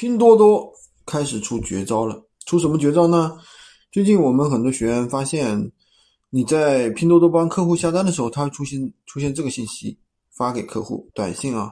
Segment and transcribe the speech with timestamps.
[0.00, 0.72] 拼多多
[1.04, 3.38] 开始出绝招了，出什么绝招呢？
[3.92, 5.70] 最近我们很多学员发现，
[6.30, 9.98] 你在拼多多帮客户下单的时候，它会出现出现这个信息，
[10.30, 11.70] 发给客户短信啊，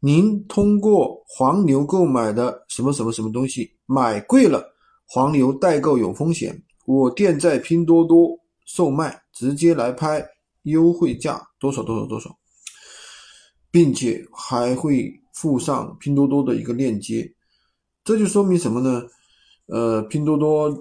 [0.00, 4.64] 您通过黄牛购买的什么什么什么东西买贵了，
[5.06, 8.30] 黄牛代购有风险，我店在拼多多
[8.64, 10.26] 售卖，直接来拍，
[10.62, 12.34] 优惠价多少多少多少，
[13.70, 17.30] 并且还会附上拼多多的一个链接。
[18.08, 19.02] 这就说明什么呢？
[19.66, 20.74] 呃，拼多多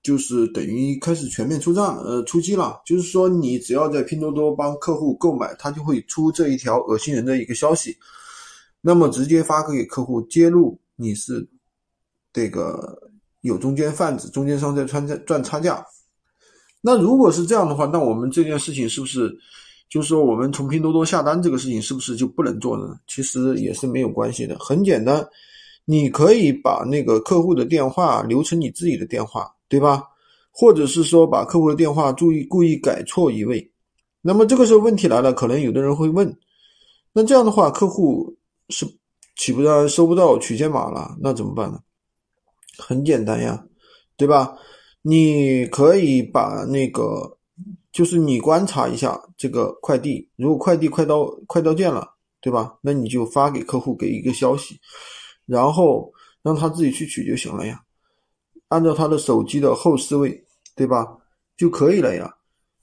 [0.00, 2.80] 就是等于开始全面出账，呃，出击了。
[2.86, 7.96] 就是说，你只要在拼多多帮客户购买，他就会出这一条恶心人的一个消息，
[8.80, 11.44] 那么直接发给客户，揭露你是
[12.32, 12.96] 这个
[13.40, 15.84] 有中间贩子、中间商在赚赚差价。
[16.80, 19.36] 那如果是这样的话，那我们这件事情是不是，
[19.90, 22.96] 就是说我们从拼多多下单这个事情是不是就不能做呢？
[23.08, 25.28] 其实也是没有关系的，很简单。
[25.90, 30.04] 你可以把那个客户的电话留成你自己的电话，对吧？
[30.52, 33.72] 或者是说把客户的电话注意故意改错一位。
[34.20, 36.36] 那么这个时候问题来了，可能有的人会问，
[37.14, 38.36] 那这样的话客户
[38.68, 38.84] 是
[39.36, 41.16] 岂不然收不到取件码了？
[41.22, 41.80] 那怎么办呢？
[42.76, 43.64] 很简单呀，
[44.18, 44.54] 对吧？
[45.00, 47.38] 你可以把那个，
[47.92, 52.06] 就是你观察一下这个快递，如果快递快到快到件了，
[52.42, 52.76] 对吧？
[52.82, 54.78] 那你就发给客户给一个消息。
[55.48, 57.80] 然后让他自己去取就行了呀，
[58.68, 60.44] 按照他的手机的后四位，
[60.76, 61.06] 对吧，
[61.56, 62.32] 就可以了呀。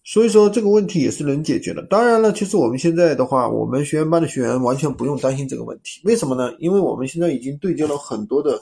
[0.04, 1.86] 所以说这个问题也是能解决的。
[1.88, 6.02] 当然了，其实我们现在的话，我们学员班的学员完全不用担心这个问题。
[6.04, 6.54] 为什么呢？
[6.60, 8.60] 因为我们现在已经对接了很多的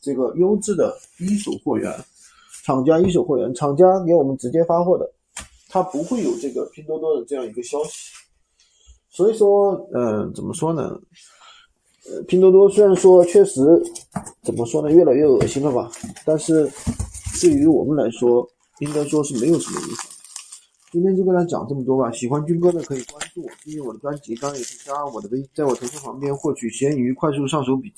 [0.00, 1.92] 这个优质的一手货源，
[2.64, 5.08] 厂家一手货源，厂家给我们直接发货的，
[5.68, 8.12] 他不会有这个拼多多的这样一个消息。
[9.08, 10.98] 所以说，嗯，怎么说呢？
[12.26, 13.60] 拼多多虽然说确实
[14.42, 15.90] 怎么说呢，越来越恶心了吧？
[16.24, 16.70] 但是
[17.40, 18.46] 对于我们来说，
[18.80, 20.06] 应该说是没有什么影响。
[20.90, 22.10] 今天就跟大家讲这么多吧。
[22.10, 27.94] 喜欢军哥的可以关注我，订阅我的专辑，当然也可以加我的微，在我头像旁边获取闲鱼快速上手笔记。